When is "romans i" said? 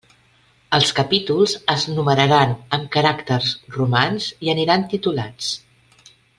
3.77-4.53